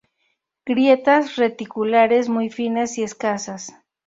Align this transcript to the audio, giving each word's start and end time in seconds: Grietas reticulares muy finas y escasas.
Grietas 0.65 1.35
reticulares 1.35 2.27
muy 2.27 2.49
finas 2.49 2.97
y 2.97 3.03
escasas. 3.03 3.77